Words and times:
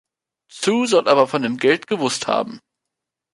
Zhou 0.49 0.87
soll 0.87 1.07
aber 1.07 1.27
von 1.27 1.43
dem 1.43 1.57
Geld 1.57 1.85
gewusst 1.85 2.25
haben. 2.25 2.59